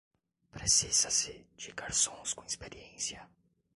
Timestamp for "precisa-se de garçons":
0.55-2.33